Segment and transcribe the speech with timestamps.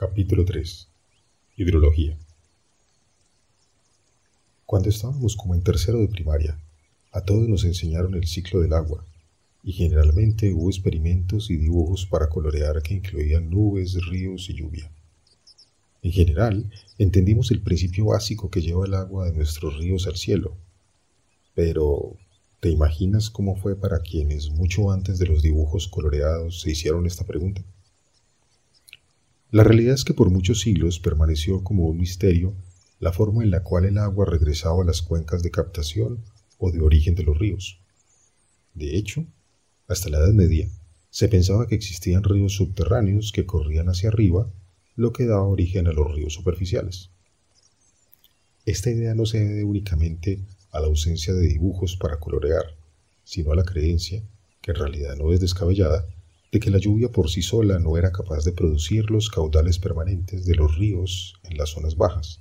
[0.00, 0.88] Capítulo 3.
[1.58, 2.16] Hidrología.
[4.64, 6.58] Cuando estábamos como en tercero de primaria,
[7.12, 9.04] a todos nos enseñaron el ciclo del agua,
[9.62, 14.90] y generalmente hubo experimentos y dibujos para colorear que incluían nubes, ríos y lluvia.
[16.00, 20.56] En general, entendimos el principio básico que lleva el agua de nuestros ríos al cielo.
[21.54, 22.16] Pero,
[22.60, 27.26] ¿te imaginas cómo fue para quienes mucho antes de los dibujos coloreados se hicieron esta
[27.26, 27.62] pregunta?
[29.52, 32.54] La realidad es que por muchos siglos permaneció como un misterio
[33.00, 36.22] la forma en la cual el agua regresaba a las cuencas de captación
[36.58, 37.80] o de origen de los ríos.
[38.74, 39.26] De hecho,
[39.88, 40.68] hasta la Edad Media,
[41.10, 44.48] se pensaba que existían ríos subterráneos que corrían hacia arriba,
[44.94, 47.10] lo que daba origen a los ríos superficiales.
[48.66, 52.76] Esta idea no se debe únicamente a la ausencia de dibujos para colorear,
[53.24, 54.22] sino a la creencia,
[54.60, 56.06] que en realidad no es descabellada,
[56.52, 60.44] de que la lluvia por sí sola no era capaz de producir los caudales permanentes
[60.44, 62.40] de los ríos en las zonas bajas,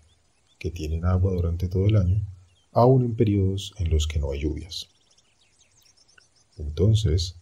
[0.58, 2.26] que tienen agua durante todo el año,
[2.72, 4.88] aun en periodos en los que no hay lluvias.
[6.58, 7.36] Entonces,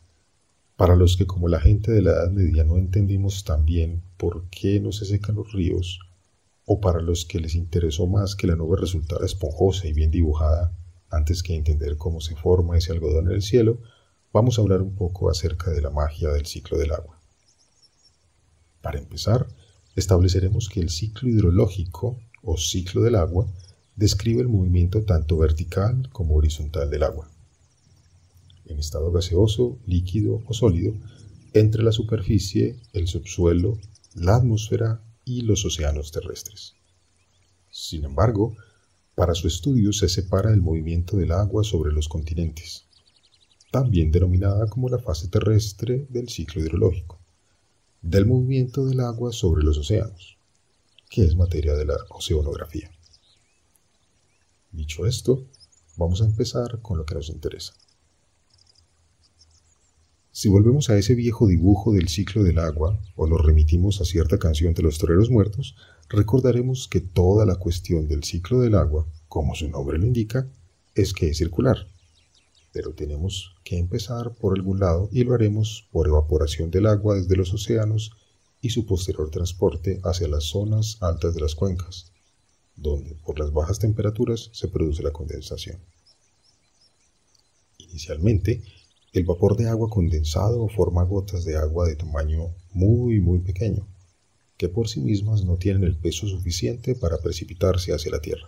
[0.75, 4.47] para los que como la gente de la Edad Media no entendimos tan bien por
[4.49, 5.99] qué no se secan los ríos,
[6.65, 10.73] o para los que les interesó más que la nube resultara esponjosa y bien dibujada
[11.09, 13.79] antes que entender cómo se forma ese algodón en el cielo,
[14.33, 17.19] vamos a hablar un poco acerca de la magia del ciclo del agua.
[18.81, 19.47] Para empezar,
[19.95, 23.47] estableceremos que el ciclo hidrológico o ciclo del agua
[23.95, 27.29] describe el movimiento tanto vertical como horizontal del agua.
[28.65, 30.93] En estado gaseoso, líquido o sólido,
[31.53, 33.79] entre la superficie, el subsuelo,
[34.13, 36.75] la atmósfera y los océanos terrestres.
[37.71, 38.55] Sin embargo,
[39.15, 42.86] para su estudio se separa el movimiento del agua sobre los continentes
[43.71, 47.19] también denominada como la fase terrestre del ciclo hidrológico,
[48.01, 50.37] del movimiento del agua sobre los océanos,
[51.09, 52.89] que es materia de la oceanografía.
[54.71, 55.47] Dicho esto,
[55.97, 57.73] vamos a empezar con lo que nos interesa.
[60.31, 64.37] Si volvemos a ese viejo dibujo del ciclo del agua o nos remitimos a cierta
[64.37, 65.75] canción de los toreros muertos,
[66.09, 70.47] recordaremos que toda la cuestión del ciclo del agua, como su nombre lo indica,
[70.93, 71.87] es que es circular
[72.77, 77.35] pero tenemos que empezar por algún lado y lo haremos por evaporación del agua desde
[77.35, 78.11] los océanos
[78.61, 82.11] y su posterior transporte hacia las zonas altas de las cuencas,
[82.75, 85.79] donde por las bajas temperaturas se produce la condensación.
[87.79, 88.61] Inicialmente,
[89.11, 93.87] el vapor de agua condensado forma gotas de agua de tamaño muy muy pequeño,
[94.55, 98.47] que por sí mismas no tienen el peso suficiente para precipitarse hacia la Tierra.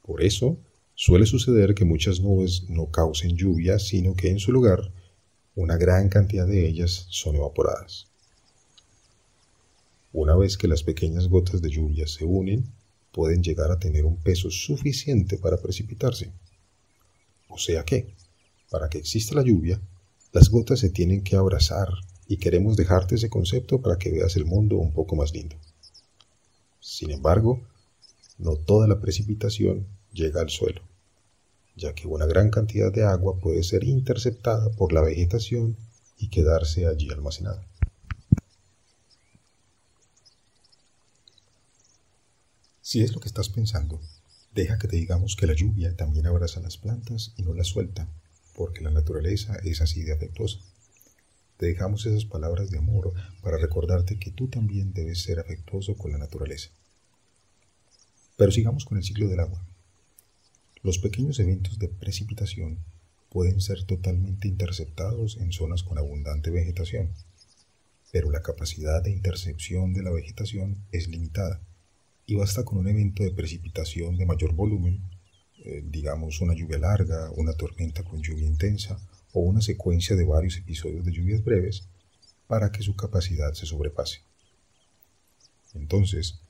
[0.00, 0.56] Por eso,
[0.96, 4.92] Suele suceder que muchas nubes no causen lluvia, sino que en su lugar
[5.56, 8.06] una gran cantidad de ellas son evaporadas.
[10.12, 12.72] Una vez que las pequeñas gotas de lluvia se unen,
[13.10, 16.30] pueden llegar a tener un peso suficiente para precipitarse.
[17.48, 18.14] O sea que,
[18.70, 19.80] para que exista la lluvia,
[20.32, 21.88] las gotas se tienen que abrazar
[22.28, 25.56] y queremos dejarte ese concepto para que veas el mundo un poco más lindo.
[26.78, 27.60] Sin embargo,
[28.38, 30.80] no toda la precipitación llega al suelo,
[31.76, 35.76] ya que una gran cantidad de agua puede ser interceptada por la vegetación
[36.16, 37.66] y quedarse allí almacenada.
[42.80, 44.00] Si es lo que estás pensando,
[44.54, 48.08] deja que te digamos que la lluvia también abraza las plantas y no las suelta,
[48.54, 50.60] porque la naturaleza es así de afectuosa.
[51.56, 56.12] Te dejamos esas palabras de amor para recordarte que tú también debes ser afectuoso con
[56.12, 56.70] la naturaleza.
[58.36, 59.64] Pero sigamos con el ciclo del agua.
[60.84, 62.84] Los pequeños eventos de precipitación
[63.30, 67.08] pueden ser totalmente interceptados en zonas con abundante vegetación,
[68.12, 71.62] pero la capacidad de intercepción de la vegetación es limitada
[72.26, 75.00] y basta con un evento de precipitación de mayor volumen,
[75.64, 79.00] eh, digamos una lluvia larga, una tormenta con lluvia intensa
[79.32, 81.88] o una secuencia de varios episodios de lluvias breves,
[82.46, 84.20] para que su capacidad se sobrepase.
[85.72, 86.42] Entonces,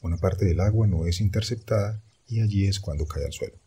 [0.00, 3.61] una parte del agua no es interceptada y allí es cuando cae al suelo.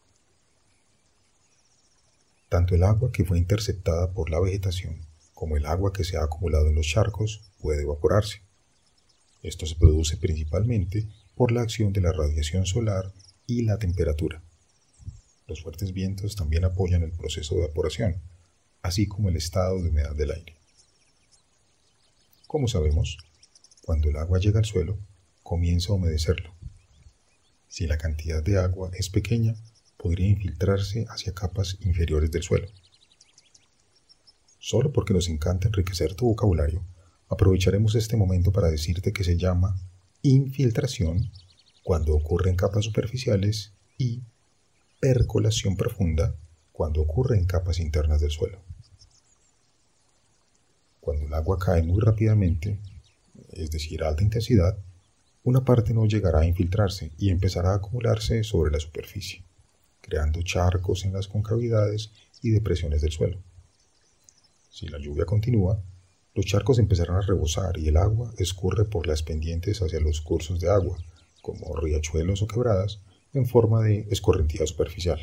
[2.56, 6.24] Tanto el agua que fue interceptada por la vegetación como el agua que se ha
[6.24, 8.44] acumulado en los charcos puede evaporarse.
[9.44, 11.06] Esto se produce principalmente
[11.36, 13.12] por la acción de la radiación solar
[13.46, 14.42] y la temperatura.
[15.48, 18.22] Los fuertes vientos también apoyan el proceso de evaporación,
[18.84, 20.56] así como el estado de humedad del aire.
[22.48, 23.18] Como sabemos,
[23.82, 24.98] cuando el agua llega al suelo,
[25.44, 26.56] comienza a humedecerlo.
[27.68, 29.58] Si la cantidad de agua es pequeña,
[29.98, 32.68] podría infiltrarse hacia capas inferiores del suelo.
[34.60, 36.86] Solo porque nos encanta enriquecer tu vocabulario,
[37.30, 39.76] aprovecharemos este momento para decirte que se llama
[40.22, 41.32] infiltración
[41.84, 44.24] cuando ocurre en capas superficiales y
[45.00, 46.36] percolación profunda
[46.72, 48.60] cuando ocurre en capas internas del suelo.
[51.00, 52.80] Cuando el agua cae muy rápidamente,
[53.52, 54.78] es decir, a alta intensidad,
[55.44, 59.45] una parte no llegará a infiltrarse y empezará a acumularse sobre la superficie,
[60.06, 62.12] creando charcos en las concavidades
[62.44, 63.40] y depresiones del suelo.
[64.70, 65.82] Si la lluvia continúa,
[66.36, 70.60] los charcos empezarán a rebosar y el agua escurre por las pendientes hacia los cursos
[70.60, 70.98] de agua,
[71.42, 73.00] como riachuelos o quebradas,
[73.34, 75.20] en forma de escorrentía superficial.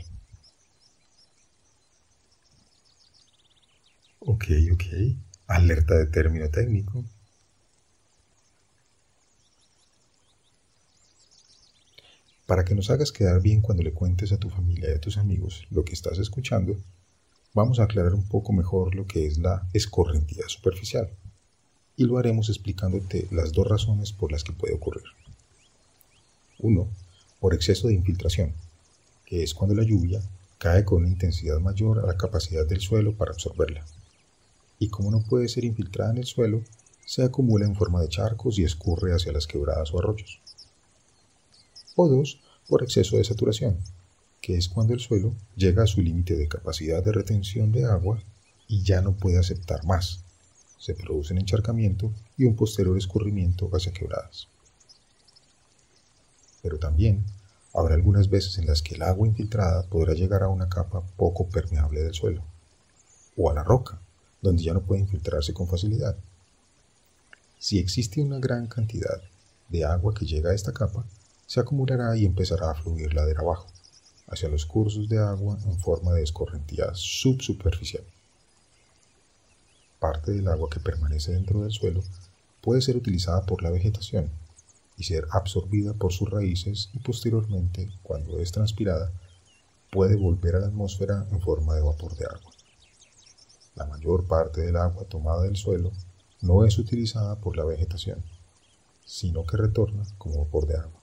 [4.21, 4.85] Ok, ok.
[5.47, 7.05] Alerta de término técnico.
[12.53, 15.17] Para que nos hagas quedar bien cuando le cuentes a tu familia y a tus
[15.17, 16.77] amigos lo que estás escuchando,
[17.55, 21.09] vamos a aclarar un poco mejor lo que es la escorrentía superficial.
[21.97, 25.05] Y lo haremos explicándote las dos razones por las que puede ocurrir.
[26.59, 26.89] Uno,
[27.41, 28.53] por exceso de infiltración,
[29.25, 30.21] que es cuando la lluvia
[30.59, 33.83] cae con una intensidad mayor a la capacidad del suelo para absorberla.
[34.79, 36.61] Y como no puede ser infiltrada en el suelo,
[37.07, 40.42] se acumula en forma de charcos y escurre hacia las quebradas o arroyos
[41.97, 43.79] o dos, por exceso de saturación,
[44.41, 48.23] que es cuando el suelo llega a su límite de capacidad de retención de agua
[48.67, 50.25] y ya no puede aceptar más.
[50.79, 54.49] Se produce un encharcamiento y un posterior escurrimiento hacia quebradas.
[56.63, 57.25] Pero también
[57.75, 61.49] habrá algunas veces en las que el agua infiltrada podrá llegar a una capa poco
[61.49, 62.43] permeable del suelo,
[63.37, 64.01] o a la roca,
[64.41, 66.17] donde ya no puede infiltrarse con facilidad.
[67.59, 69.23] Si existe una gran cantidad
[69.69, 71.05] de agua que llega a esta capa,
[71.53, 73.67] se acumulará y empezará a fluir ladera abajo,
[74.27, 78.03] hacia los cursos de agua en forma de escorrentía subsuperficial.
[80.01, 82.03] Parte del agua que permanece dentro del suelo
[82.63, 84.31] puede ser utilizada por la vegetación
[84.97, 89.13] y ser absorbida por sus raíces y posteriormente, cuando es transpirada,
[89.91, 92.51] puede volver a la atmósfera en forma de vapor de agua.
[93.75, 95.93] La mayor parte del agua tomada del suelo
[96.41, 98.25] no es utilizada por la vegetación,
[99.05, 101.02] sino que retorna como vapor de agua.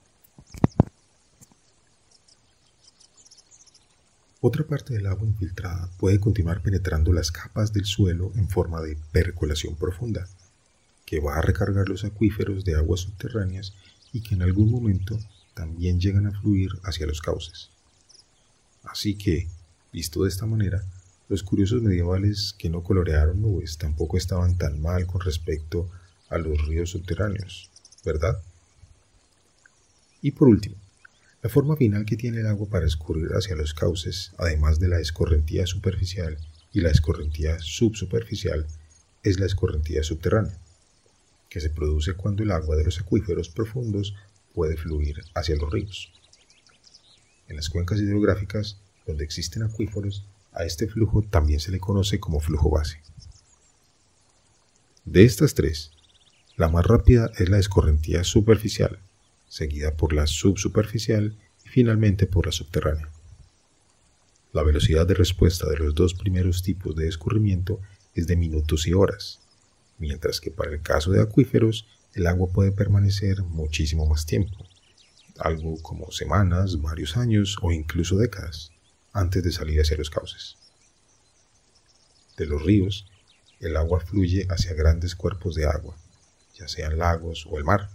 [4.42, 8.96] Otra parte del agua infiltrada puede continuar penetrando las capas del suelo en forma de
[9.12, 10.26] percolación profunda,
[11.04, 13.74] que va a recargar los acuíferos de aguas subterráneas
[14.14, 15.18] y que en algún momento
[15.52, 17.68] también llegan a fluir hacia los cauces.
[18.82, 19.46] Así que,
[19.92, 20.82] visto de esta manera,
[21.28, 25.90] los curiosos medievales que no colorearon nubes tampoco estaban tan mal con respecto
[26.30, 27.68] a los ríos subterráneos,
[28.06, 28.40] ¿verdad?
[30.22, 30.76] Y por último,
[31.42, 35.00] la forma final que tiene el agua para escurrir hacia los cauces, además de la
[35.00, 36.36] escorrentía superficial
[36.72, 38.66] y la escorrentía subsuperficial,
[39.22, 40.58] es la escorrentía subterránea,
[41.48, 44.14] que se produce cuando el agua de los acuíferos profundos
[44.54, 46.12] puede fluir hacia los ríos.
[47.48, 52.40] En las cuencas hidrográficas, donde existen acuíferos, a este flujo también se le conoce como
[52.40, 53.00] flujo base.
[55.06, 55.92] De estas tres,
[56.56, 59.00] la más rápida es la escorrentía superficial,
[59.50, 61.36] seguida por la subsuperficial
[61.66, 63.10] y finalmente por la subterránea.
[64.52, 67.80] La velocidad de respuesta de los dos primeros tipos de escurrimiento
[68.14, 69.40] es de minutos y horas,
[69.98, 74.56] mientras que para el caso de acuíferos el agua puede permanecer muchísimo más tiempo,
[75.38, 78.70] algo como semanas, varios años o incluso décadas,
[79.12, 80.58] antes de salir hacia los cauces.
[82.36, 83.10] De los ríos,
[83.58, 85.96] el agua fluye hacia grandes cuerpos de agua,
[86.56, 87.90] ya sean lagos o el mar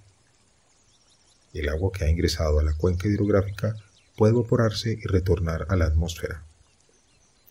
[1.59, 3.75] el agua que ha ingresado a la cuenca hidrográfica
[4.15, 6.43] puede evaporarse y retornar a la atmósfera,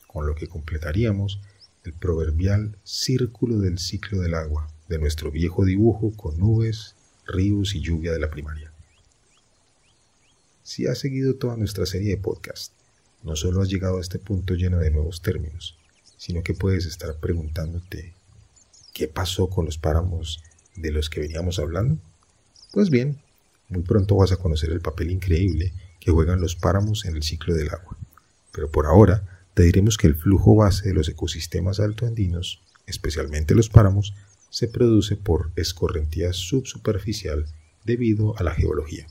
[0.06, 1.40] con lo que completaríamos
[1.84, 6.94] el proverbial círculo del ciclo del agua de nuestro viejo dibujo con nubes,
[7.26, 8.72] ríos y lluvia de la primaria.
[10.62, 12.72] Si has seguido toda nuestra serie de podcast,
[13.22, 15.76] no solo has llegado a este punto lleno de nuevos términos,
[16.16, 18.14] sino que puedes estar preguntándote,
[18.92, 20.42] ¿qué pasó con los páramos
[20.76, 21.98] de los que veníamos hablando?
[22.72, 23.20] Pues bien,
[23.68, 27.54] muy pronto vas a conocer el papel increíble que juegan los páramos en el ciclo
[27.54, 27.96] del agua.
[28.52, 33.68] Pero por ahora te diremos que el flujo base de los ecosistemas altoandinos, especialmente los
[33.68, 34.14] páramos,
[34.50, 37.46] se produce por escorrentía subsuperficial
[37.84, 39.06] debido a la geología.